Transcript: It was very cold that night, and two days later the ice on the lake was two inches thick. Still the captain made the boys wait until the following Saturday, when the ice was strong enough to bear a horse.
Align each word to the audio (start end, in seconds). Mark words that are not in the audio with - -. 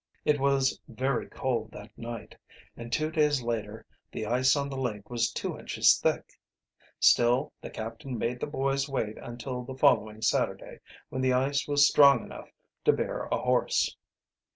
It 0.25 0.39
was 0.39 0.79
very 0.87 1.27
cold 1.27 1.69
that 1.73 1.95
night, 1.95 2.35
and 2.75 2.91
two 2.91 3.11
days 3.11 3.43
later 3.43 3.85
the 4.11 4.25
ice 4.25 4.55
on 4.55 4.67
the 4.67 4.75
lake 4.75 5.11
was 5.11 5.31
two 5.31 5.55
inches 5.59 5.99
thick. 5.99 6.39
Still 6.99 7.53
the 7.61 7.69
captain 7.69 8.17
made 8.17 8.39
the 8.39 8.47
boys 8.47 8.89
wait 8.89 9.19
until 9.19 9.61
the 9.63 9.77
following 9.77 10.23
Saturday, 10.23 10.79
when 11.09 11.21
the 11.21 11.33
ice 11.33 11.67
was 11.67 11.87
strong 11.87 12.23
enough 12.23 12.49
to 12.85 12.91
bear 12.93 13.25
a 13.31 13.37
horse. 13.37 13.95